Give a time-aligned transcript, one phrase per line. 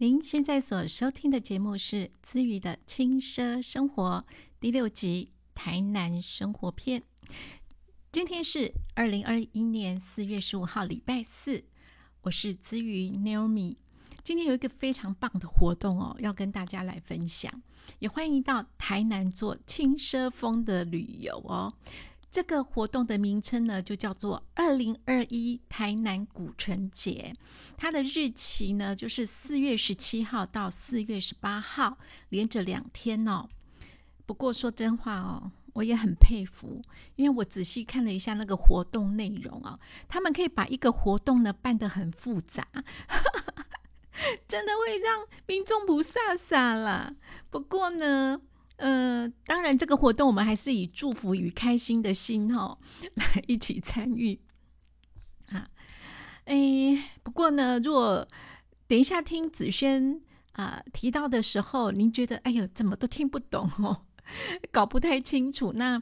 [0.00, 4.24] 您现在所收听的节目是资瑜的轻奢生活
[4.60, 7.00] 第六集《台南生活篇》。
[8.12, 11.64] 今天是二零二一年四月十五号，礼拜四。
[12.20, 13.74] 我是资瑜 Naomi。
[14.22, 17.60] 今天有一个非常棒的活动哦，要跟大家来分享。
[17.98, 21.74] 也欢迎到台南做轻奢风的旅游哦。
[22.30, 27.34] 这个活动的名称呢，就叫做二零二一台南古城节。
[27.76, 31.96] 它的日期呢，就是四月十七号到四月十八号，
[32.28, 33.48] 连着两天哦。
[34.26, 36.82] 不过说真话哦，我也很佩服，
[37.16, 42.68] 因为我仔细看了一下那个活动内容啊，他们可以把一个活动呢办得很复杂，
[44.46, 47.14] 真的会让民众不飒飒啦。
[47.48, 48.42] 不过呢。
[48.78, 52.78] 呃，当然，这个活动我们还是以祝福与开心的心哈
[53.14, 54.38] 来一起参与
[55.48, 55.68] 啊。
[56.44, 56.56] 哎，
[57.24, 58.26] 不过呢，如果
[58.86, 60.20] 等一下听子轩
[60.52, 64.04] 啊提到的时候，您觉得哎呦怎么都听不懂哦，
[64.70, 66.00] 搞不太清楚，那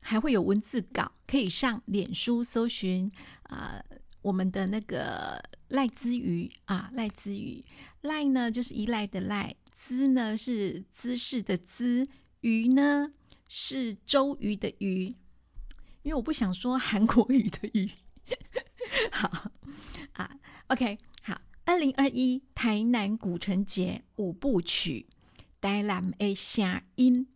[0.00, 3.10] 还会有文字稿，可以上脸书搜寻
[3.44, 3.82] 啊，
[4.20, 7.64] 我们的那个赖之鱼啊，赖之鱼，
[8.02, 9.56] 赖呢就是依赖的赖。
[9.80, 12.08] 姿呢是姿势的姿，
[12.40, 13.12] 鱼呢
[13.46, 15.14] 是周瑜的鱼，
[16.02, 17.88] 因为我不想说韩国语的语。
[19.12, 19.52] 好
[20.14, 25.06] 啊，OK，好，二零二一台南古城节五部曲，
[25.60, 27.28] 台南的声音。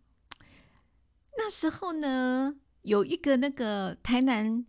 [1.38, 4.66] 那时候呢，有一个那个台南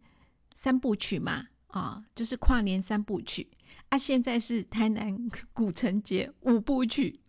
[0.53, 3.49] 三部曲嘛，啊，就是跨年三部曲
[3.89, 5.17] 啊，现在是台南
[5.53, 7.19] 古城节五部曲。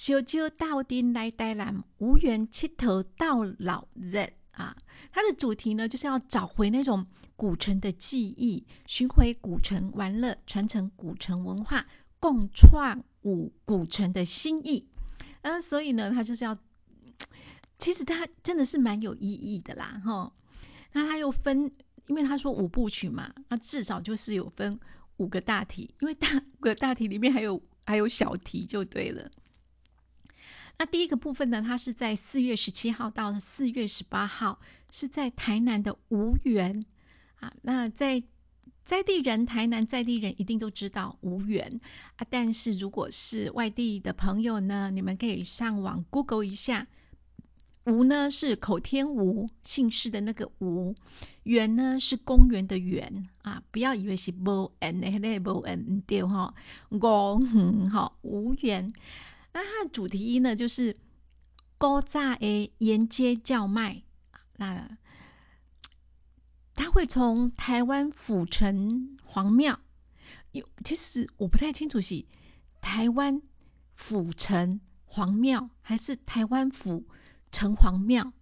[0.00, 4.74] 小酒到丁来台南，无缘七头到老人啊！
[5.12, 7.06] 它的主题呢，就是要找回那种
[7.36, 11.86] 古城的记忆，寻回古城玩乐，传承古城文化，
[12.18, 14.88] 共创五古城的新意。
[15.42, 16.56] 嗯，所以呢，它就是要，
[17.76, 20.32] 其实它真的是蛮有意义的啦，哈。
[20.92, 21.70] 那它又分，
[22.06, 24.80] 因为他说五部曲嘛，那至少就是有分
[25.18, 29.30] 五个大题，因为大五个大题里面还有还有小题，就对了。
[30.80, 34.58] 那第一个部分呢，它是在四月十七号到四月十八号，
[34.90, 36.86] 是在台南的吴园
[37.38, 37.52] 啊。
[37.60, 38.22] 那在
[38.82, 41.78] 在地人，台南在地人一定都知道吴园
[42.16, 42.26] 啊。
[42.30, 46.86] 但是如果是外地的朋友呢，你们可以上网 Google 一下，
[47.84, 50.94] 吴呢是口天吴姓氏的那个吴，
[51.42, 53.62] 园呢是公园的园啊。
[53.70, 56.54] 不要以为是 b n 那个 b n 对哈，
[56.98, 58.90] 公好吴园。
[59.52, 60.96] 那它的主题一呢，就是
[61.76, 64.04] 高炸诶沿街叫卖。
[64.58, 64.98] 那
[66.74, 69.80] 它会从台湾府城隍庙，
[70.52, 72.24] 有其实我不太清楚是
[72.80, 73.42] 台湾
[73.94, 77.06] 府城隍庙还是台湾府
[77.50, 78.32] 城隍庙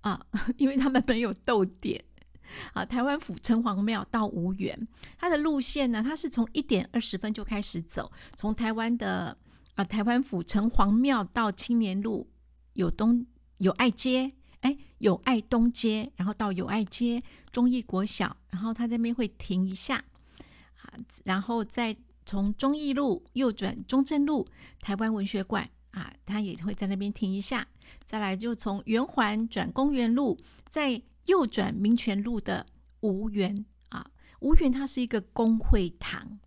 [0.00, 2.02] 啊， 因为他们没有逗点
[2.72, 2.84] 啊。
[2.84, 4.88] 台湾府城隍庙到无缘，
[5.18, 9.36] 它的路线呢，它是从一点二十分就开始走，从台湾的。
[9.76, 12.28] 啊，台湾府城隍庙到青年路
[12.72, 13.26] 有东
[13.58, 17.22] 有爱街，哎，有爱东街，然后到有爱街
[17.52, 20.02] 中义国小，然后他这边会停一下，
[20.80, 20.92] 啊，
[21.24, 21.94] 然后再
[22.24, 24.48] 从中义路右转中正路
[24.80, 27.68] 台湾文学馆，啊，他也会在那边停一下，
[28.06, 30.38] 再来就从圆环转公园路，
[30.70, 32.64] 再右转民权路的
[33.00, 34.10] 吴园，啊，
[34.40, 36.38] 吴园它是一个公会堂，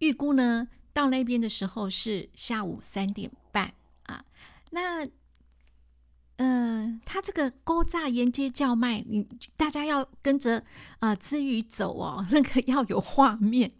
[0.00, 0.68] 预估呢。
[0.96, 3.74] 到那边的时候是下午三点半
[4.04, 4.24] 啊，
[4.70, 5.06] 那，
[6.36, 10.64] 嗯，他这个勾炸沿街叫卖，你大家要跟着
[11.00, 13.74] 啊之余走哦，那个要有画面，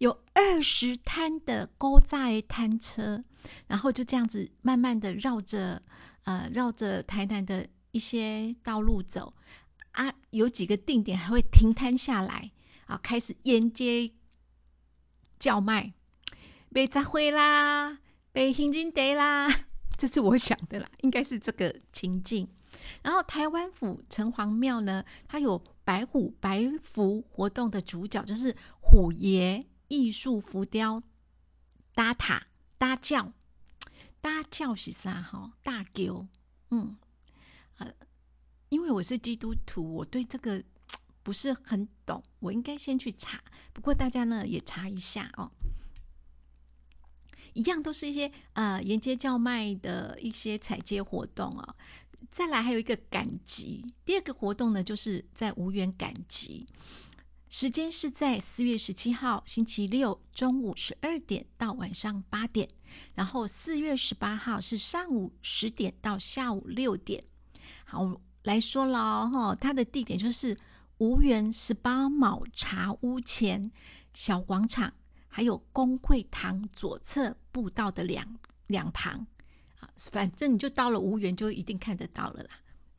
[0.00, 3.24] 有二十摊的勾炸摊车，
[3.68, 5.82] 然后就这样子慢慢的绕着
[6.24, 9.32] 呃绕着台南的一些道路走
[9.92, 12.50] 啊，有几个定点还会停摊下来
[12.84, 14.12] 啊，开始沿街
[15.38, 15.94] 叫卖。
[16.72, 17.98] 被砸毁啦，
[18.32, 19.48] 被行军得啦，
[19.98, 22.48] 这是我想的啦，应该是这个情境。
[23.02, 31.02] 然后台湾府城隍庙呢，它有白虎白符活动的主角就是虎爷艺术浮雕
[31.94, 32.46] 搭塔
[32.78, 33.32] 搭轿
[34.20, 35.52] 搭轿是啥哈？
[35.62, 36.26] 大丢
[36.70, 36.96] 嗯
[37.78, 37.92] 呃，
[38.68, 40.62] 因为我是基督徒，我对这个
[41.22, 43.42] 不是很懂，我应该先去查。
[43.72, 45.50] 不过大家呢也查一下哦。
[47.54, 51.74] 一样都是一些呃沿街叫卖的一些采街活动啊，
[52.30, 56.66] 再来还有一个赶集，第二个活动呢就是在无缘赶集，
[57.48, 62.68] 时间是在四月十七号星期六中午十二点到晚上八点，
[63.14, 67.24] 然后四月十八号是上午十点到下午六点。
[67.84, 70.56] 好，来说了哈，它的地点就是
[70.98, 73.72] 无缘十八卯茶屋前
[74.12, 74.92] 小广场，
[75.30, 79.26] 还有公会堂左侧步道的两两旁。
[79.78, 82.50] 啊，反正你就到了无缘，就一定看得到了啦。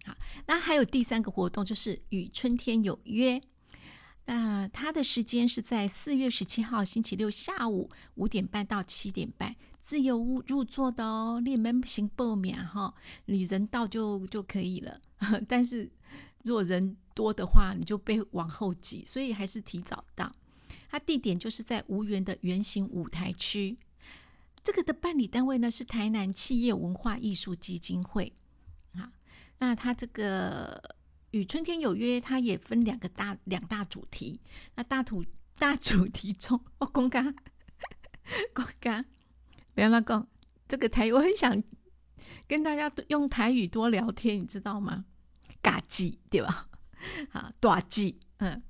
[0.05, 0.15] 好，
[0.47, 3.39] 那还有第三个活动就是与春天有约。
[4.25, 12.93] 那它的时间是在四月十七号星期六下午五点半到七点半，自由入座的哦，你们行报名哈，
[13.25, 14.99] 你人到就就可以了。
[15.47, 15.91] 但是
[16.43, 20.31] 如果人多的话，你就被往后挤，所以还是提早到。
[20.91, 23.77] 它地点就是在无缘的圆形舞台区，
[24.61, 28.33] 这个的办理单位呢是台南企业文化艺术基金会
[28.93, 29.13] 啊。
[29.59, 30.95] 那它这个。
[31.31, 34.41] 与春天有约，它也分两个大两大主题。
[34.75, 35.23] 那大图
[35.57, 37.33] 大主题中，哦，公干
[38.53, 39.05] 公干，
[39.73, 40.27] 不要乱讲。
[40.67, 41.63] 这个台，我很想
[42.49, 45.05] 跟大家用台语多聊天，你知道吗？
[45.61, 46.67] 嘎记对吧？
[47.29, 48.61] 好， 大记，嗯，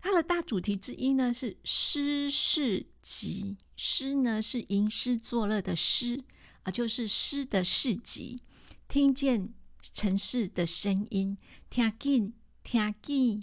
[0.00, 6.24] 它的大主题之一呢是诗市集，诗呢是吟诗作乐的诗
[6.62, 8.42] 啊，就是诗的市集，
[8.88, 9.54] 听见。
[9.94, 11.38] 城市的声音，
[11.70, 13.42] 听见听见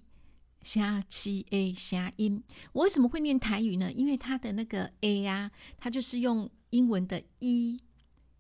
[0.62, 2.44] 下期 A 声音。
[2.74, 3.92] 我为什么会念台语呢？
[3.92, 7.82] 因为它的那个 A 呀，它就是用英文的一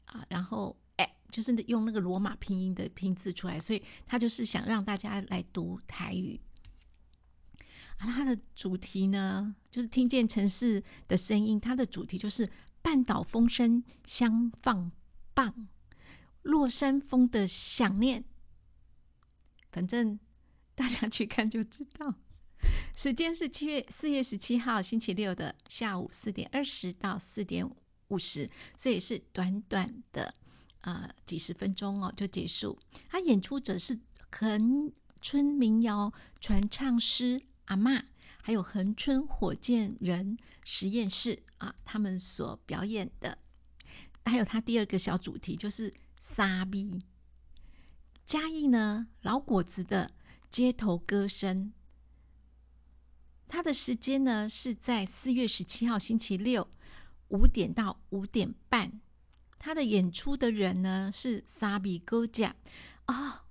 [0.05, 6.39] 啊，然后哎，就是用那个罗马拼音的拼字出来，所以他就是想让大家来读台语。
[7.97, 11.59] 啊，它的主题呢，就是听见城市的声音。
[11.59, 12.49] 它的主题就是
[12.81, 14.91] 半岛风声相放
[15.33, 15.67] 棒。
[16.44, 18.23] 落山风的想念，
[19.71, 20.17] 反正
[20.75, 22.15] 大家去看就知道。
[22.95, 27.69] 时间是七月四月十七号星期六的下午四点二十到四点
[28.07, 30.33] 五十，所以是短短的
[30.81, 32.79] 呃几十分钟哦就结束。
[33.09, 33.99] 他演出者是
[34.31, 38.03] 恒春民谣传唱师阿妈，
[38.41, 43.37] 还有恒春火箭人实验室啊，他们所表演的。
[44.25, 45.93] 还有他第二个小主题就是。
[46.19, 47.05] 沙逼
[48.25, 49.07] 嘉义呢？
[49.21, 50.11] 老果子的
[50.49, 51.71] 街头歌声，
[53.47, 56.67] 他的时间呢是在四月十七号星期六
[57.29, 58.99] 五点到五点半。
[59.59, 62.55] 他的演出的人呢是沙比哥甲
[63.05, 63.45] 啊，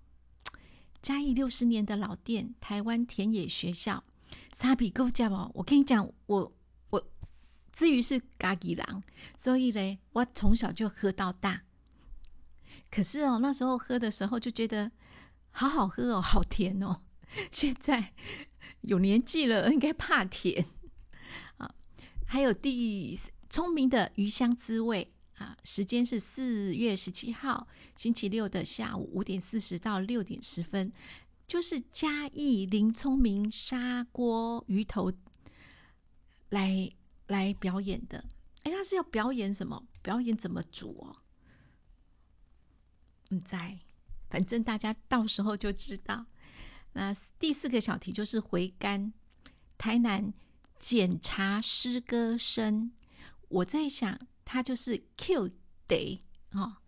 [1.07, 4.03] 嘉义六十年的老店台湾田野学校
[4.53, 5.49] 沙比歌甲哦。
[5.55, 6.53] 我跟你讲，我
[6.91, 7.09] 我
[7.73, 9.05] 至于是嘎吉郎，
[9.39, 11.63] 所以嘞，我从小就喝到大。
[12.91, 14.91] 可是哦，那时候喝的时候就觉得
[15.53, 17.03] 好好喝哦，好甜哦。
[17.53, 18.13] 现在
[18.81, 20.67] 有年纪了，应该怕甜
[21.59, 21.73] 啊。
[22.27, 23.17] 还有第
[23.49, 30.93] 聪明的鱼香滋味啊，时间是四月十七号星期六的下午五点四十到六点十分，
[31.47, 35.13] 就是嘉义林聪明砂锅鱼头
[36.49, 36.91] 来
[37.27, 38.25] 来表演的。
[38.63, 39.87] 哎，他是要表演什么？
[40.03, 41.17] 表演怎么煮哦？
[43.31, 43.79] 嗯，在，
[44.31, 46.27] 反正大家到时候就知道。
[46.93, 49.13] 那第四个小题就是回甘
[49.77, 50.33] 台南
[50.79, 52.93] 检查诗歌声。
[53.49, 55.51] 我在想，它就是 Q
[55.87, 56.21] Day
[56.53, 56.79] 哦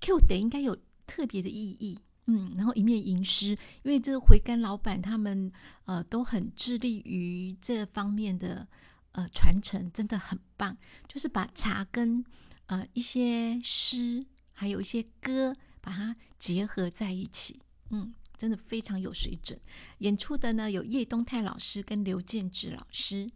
[0.00, 1.98] ，Q Day 应该有特别的意义。
[2.26, 5.50] 嗯，然后一面吟诗，因为这个回甘老板他们
[5.86, 8.68] 呃都很致力于这方面的
[9.10, 10.76] 呃传承，真的很棒。
[11.08, 12.24] 就是把茶跟
[12.66, 15.56] 呃一些诗，还有一些歌。
[15.78, 19.56] 把它结合在一起，嗯，真的非常有水准。
[19.98, 23.30] 演出的呢有叶东泰老师跟刘建志老师。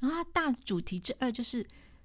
[0.00, 1.64] 然后它大主题之二就是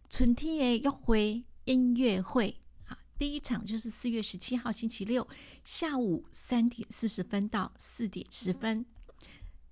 [0.10, 5.26] 春天诶要回音乐会啊，第一场就是四月十七号星期六
[5.64, 8.86] 下午三点四十分到四点十分，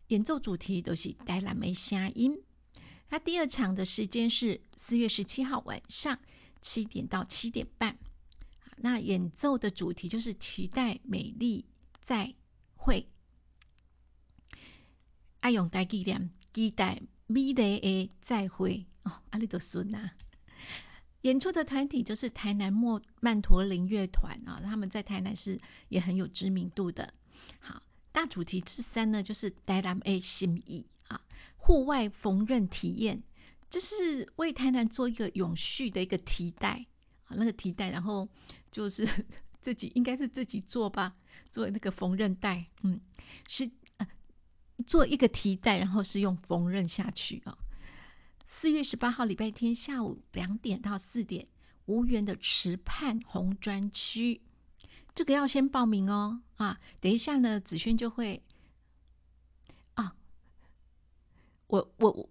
[0.10, 2.39] 演奏主题都是带蓝莓声音。
[3.10, 6.17] 那第二场的时间是四月十七号晚上
[6.62, 7.98] 七点到七点半。
[8.77, 11.65] 那演奏的主题就是期待美丽
[12.00, 12.36] 再
[12.75, 13.10] 会，
[15.39, 20.13] 爱用带纪念，期待美丽的再会哦，阿里都顺啊。
[21.27, 27.13] 演出的团体就是台南莫曼陀林乐团啊，他们在台南是也很有知名度的。
[27.60, 31.22] 好，大主题之三呢，就是台南 A 心意啊，
[31.57, 33.22] 户外缝纫体验，
[33.69, 36.86] 这是为台南做一个永续的一个替代
[37.25, 38.27] 啊，那个替代，然后。
[38.69, 39.07] 就是
[39.62, 41.15] 自己应该是自己做吧，
[41.50, 43.00] 做那个缝纫带，嗯，
[43.48, 43.67] 是
[44.86, 47.57] 做一个提袋，然后是用缝纫下去啊。
[48.50, 51.50] 四月十八号礼拜天下午两点到四点，
[51.86, 54.42] 无缘的池畔红砖区，
[55.13, 56.80] 这个要先报名哦啊！
[57.01, 58.42] 等一下呢，子轩就会
[59.96, 60.16] 啊，
[61.68, 62.30] 我我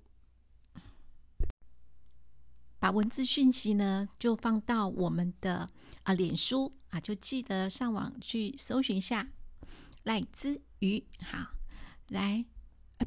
[2.79, 5.69] 把文字讯息呢就放到我们的
[6.05, 9.29] 啊脸书啊，就记得上网去搜寻一下
[10.05, 11.51] 赖之鱼好
[12.09, 12.47] 来。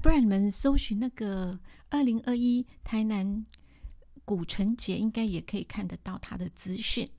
[0.04, 3.43] 不然你们搜寻那个二零二一台南
[4.25, 7.10] 古城节，应该也可以看得到他的资讯。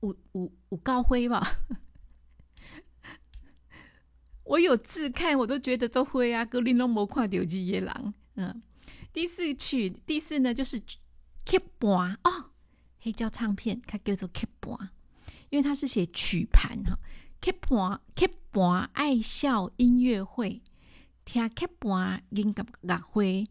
[0.00, 1.60] 五五五高辉吧，
[4.44, 8.14] 我有字看，我都觉得周辉啊，格林龙魔跨丢鸡野狼。
[8.34, 8.62] 嗯，
[9.12, 10.80] 第四曲第四呢就是
[11.44, 12.50] Keep 盘哦，
[13.00, 14.90] 黑胶唱片它叫做 Keep 盘，
[15.50, 16.98] 因为它是写曲盘哈。
[17.40, 20.62] 曲盘曲盘爱笑音乐会，
[21.26, 23.50] 听曲盘音乐乐会，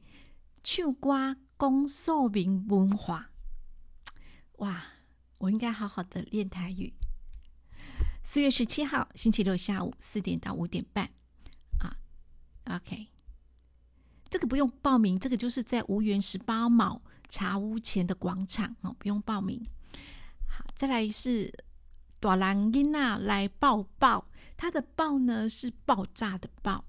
[0.64, 3.32] 唱歌讲说明文化。
[4.60, 4.82] 哇，
[5.40, 6.94] 我应该好好的练台语。
[8.24, 11.12] 四月十七号星期六下午四点到五点半
[11.78, 11.98] 啊
[12.74, 13.10] ，OK，
[14.30, 19.62] 这个不用报名，这个就是在无缘十八卯茶屋前的广场哦，不用报名。
[20.48, 21.54] 好，再来是。
[22.22, 24.26] 朵兰英娜来抱抱，
[24.58, 26.86] 她的抱呢是爆炸的爆。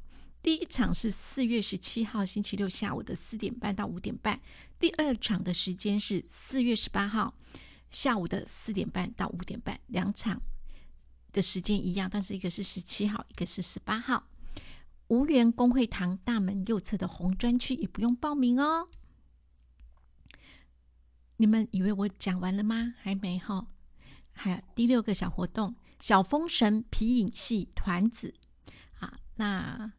[0.46, 4.40] 第一场是四月十七号星期六下午的四点半到五点半，
[4.78, 7.34] 第二场的时间是四月十八号
[7.90, 10.40] 下午的四点半到五点半，两场
[11.32, 14.28] 的时间一样，但是一个是十七号，一个是十八号。
[15.08, 18.86] 无缘公会堂大门右侧的红砖区也不用报名哦。
[21.38, 22.94] 你们以为我讲完了吗？
[23.00, 23.66] 还没哈。
[24.32, 28.32] 还有第六个小活动，小风神皮影戏团子
[29.00, 29.92] 啊，那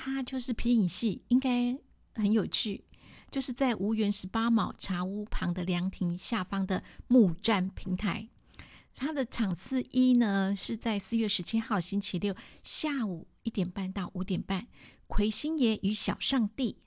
[0.00, 1.76] 它就是皮影戏，应该
[2.14, 2.84] 很有趣，
[3.32, 8.28] 就是在无缘十八卯茶屋旁的凉亭下方的木栈平台。
[8.94, 14.68] 它的场次一呢是在四月十七号星期六下午一点半到五点半，
[15.08, 16.78] 魁星爷与小上帝。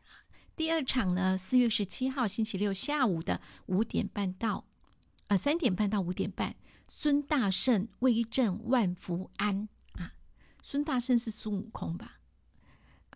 [0.56, 4.66] 第二场呢，四月十七号星期六下午的五点半到。
[5.28, 6.56] 啊，三点半到五点半，
[6.88, 10.14] 孙大圣威震万福庵啊，
[10.64, 12.21] 孙大圣是孙悟空吧？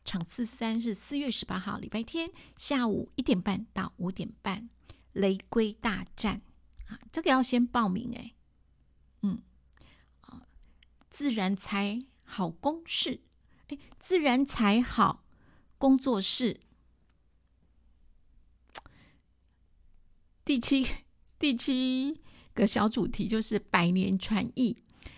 [0.05, 4.69] 场次三是四月十八号礼拜天下午一点半到五点半，
[5.11, 6.41] 雷龟大战。
[6.87, 8.35] 啊，这个要先报名哎，
[9.23, 9.41] 嗯，
[10.21, 10.43] 啊，
[11.09, 13.21] 自然才好公式，
[13.67, 15.25] 哎，自然才好
[15.77, 16.61] 工作室，
[20.45, 20.87] 第七。
[21.37, 22.21] 第七
[22.53, 24.77] 个小主题就是百年传艺，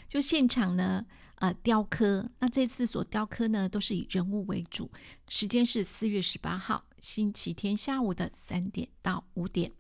[0.09, 1.05] 就现场呢，
[1.39, 2.29] 呃，雕刻。
[2.39, 4.91] 那这次所雕刻呢，都是以人物为主。
[5.27, 9.71] 时间是四月十八号星期天下午的三点到五点。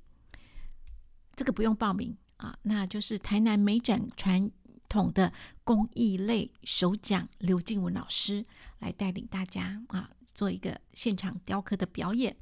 [1.35, 4.51] 这个不用报名啊，那就是台南美展传
[4.87, 5.33] 统的
[5.63, 8.45] 工艺类首奖刘静文老师
[8.79, 12.37] 来带领大家啊，做一个现场雕刻的表演。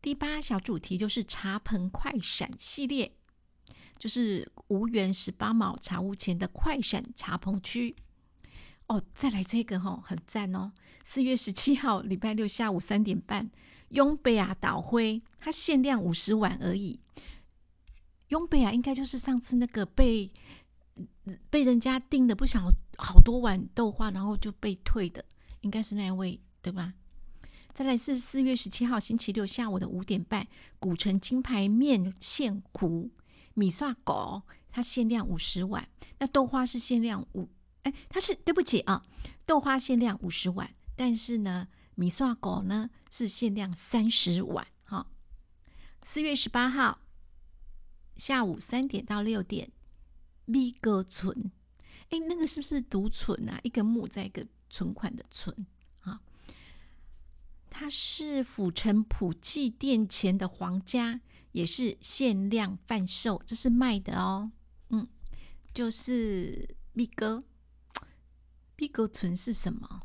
[0.00, 3.14] 第八小主题就是茶棚快闪系列，
[4.02, 7.94] 就是无缘十八毛茶屋前的快闪茶棚区。
[8.88, 10.72] 哦，再来这个哈，很赞哦！
[11.04, 13.48] 四月十七号礼拜六下午三点半，
[13.90, 16.98] 雍贝亚导灰，它限量五十碗而已。
[18.30, 20.32] 雍贝亚应该就是上次那个被
[21.48, 25.24] 被人家订了不少好多碗豆花，然后就被退的，
[25.60, 26.94] 应该是那位对吧？
[27.72, 30.48] 再来是四月十七号星期六下午的五点半，
[30.80, 33.08] 古城金牌面线糊
[33.54, 35.88] 米刷狗，它限量五十碗。
[36.18, 37.48] 那豆花是限量五，
[37.82, 39.04] 哎，它是对不起啊，
[39.44, 44.66] 豆花限量五十碗，但是呢，米刷狗呢是限量三十碗。
[44.84, 45.06] 哈，
[46.02, 47.00] 四月十八号
[48.16, 49.70] 下午三点到六点，
[50.44, 51.50] 米哥存，
[52.10, 53.58] 哎，那个是不是独存啊？
[53.62, 55.66] 一个木在一个存款的存
[56.00, 56.20] 啊。
[57.68, 61.20] 它是府城普济殿前的皇家，
[61.52, 64.50] 也是限量贩售，这是卖的哦。
[64.90, 65.06] 嗯，
[65.72, 67.44] 就是碧哥，
[68.74, 70.00] 碧哥存是什么？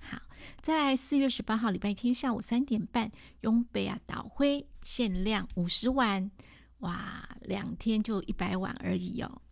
[0.00, 0.20] 好，
[0.60, 3.10] 在四月十八号礼拜天下午三点半，
[3.40, 6.30] 永北啊岛灰限量五十碗，
[6.78, 9.42] 哇，两天就一百碗而已哦。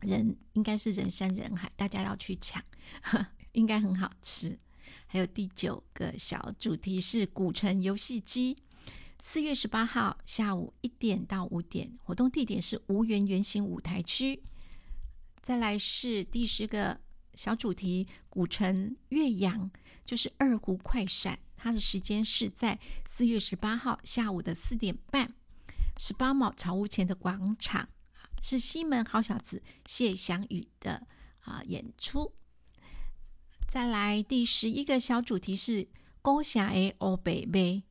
[0.00, 2.62] 人应该是人山人海，大家要去抢，
[3.52, 4.58] 应该很好吃。
[5.06, 8.56] 还有第九个小主题是古城游戏机，
[9.22, 14.42] 四月十八号下午一点到五点，活动地点是无缘圆形舞台区。
[15.42, 16.98] 再来是第十个
[17.34, 19.70] 小主题古城岳阳，
[20.04, 25.34] 就是二胡快闪，它的时间是在四月十八号下午的四点半，
[25.98, 27.88] 十八毛草屋前的广场，
[28.42, 31.06] 是西门好小子谢祥宇的
[31.40, 32.32] 啊演出。
[33.68, 35.88] 再来第十一个小主题是
[36.22, 37.84] 高峡的欧贝贝，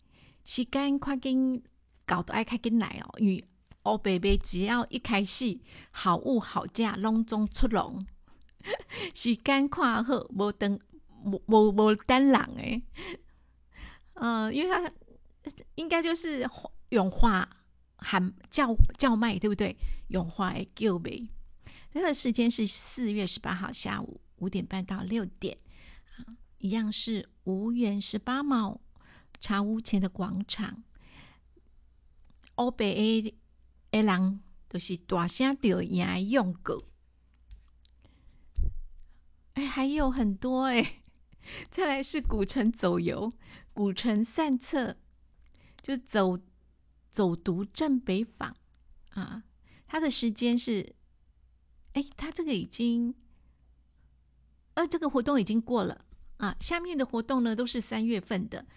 [0.44, 1.62] 时间快紧
[2.06, 3.44] 搞得爱快紧来哦，因为
[3.84, 5.60] 欧贝贝只要一开始，
[5.92, 8.06] 好物好价隆中出笼，
[9.16, 10.80] 时间快好，无等
[11.24, 12.84] 无无无等人诶。
[14.14, 14.92] 嗯，因为它
[15.76, 16.48] 应该就是
[16.90, 17.48] 永华
[17.98, 19.76] 喊叫叫卖，对不对？
[20.10, 21.30] 永华诶叫卖，
[21.94, 25.58] 它的时间是四月十八号下午五点半到六点。
[26.58, 28.82] 一样是五元十八毛，
[29.40, 30.84] 茶屋前的广场。
[32.56, 36.86] 欧北 A 的人都是大声叫赢用过。
[39.54, 41.02] 哎，还有很多哎。
[41.72, 43.32] 再来是古城走游，
[43.74, 44.98] 古城散策，
[45.82, 46.38] 就走
[47.10, 48.56] 走读镇北坊
[49.12, 49.46] 啊。
[49.88, 50.96] 它的时间是，
[51.94, 53.16] 哎，它这个已经，
[54.76, 56.06] 呃，这个活动已经过了。
[56.38, 58.68] 啊，下面的活动呢都是三月份的，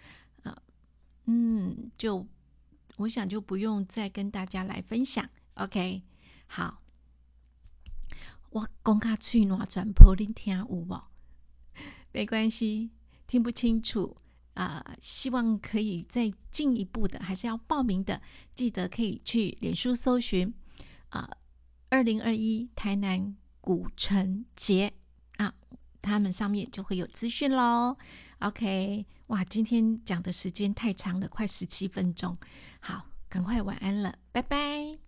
[1.25, 2.27] 嗯，就
[2.97, 6.03] 我想就不用再跟大家来分享，OK，
[6.47, 6.81] 好，
[8.49, 10.85] 我讲卡嘴暖转播，您听有无？
[12.11, 12.91] 没关系，
[13.25, 14.17] 听不清楚
[14.53, 18.21] 啊，希望可以再进一步的，还是要报名的，
[18.53, 20.53] 记得可以去脸书搜寻
[21.09, 21.37] 啊，
[21.89, 24.93] 二零二一台南古城节
[25.37, 25.53] 啊。
[26.01, 27.97] 他们上面就会有资讯喽。
[28.39, 32.37] OK，哇，今天讲的时间太长了，快十七分钟。
[32.79, 35.02] 好，赶快晚安了，拜拜。